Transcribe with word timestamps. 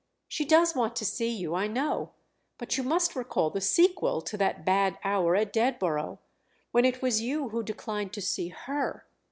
"She 0.27 0.45
does 0.45 0.73
want 0.75 0.95
to 0.95 1.05
see 1.05 1.29
you, 1.29 1.53
I 1.53 1.67
know; 1.67 2.13
but 2.57 2.75
you 2.75 2.83
must 2.83 3.15
recall 3.15 3.51
the 3.51 3.61
sequel 3.61 4.19
to 4.23 4.35
that 4.35 4.65
bad 4.65 4.97
hour 5.03 5.35
at 5.35 5.53
Dedborough—when 5.53 6.85
it 6.85 7.03
was 7.03 7.21
you 7.21 7.49
who 7.49 7.61
declined 7.61 8.11
to 8.13 8.21
see 8.23 8.47
her." 8.47 9.05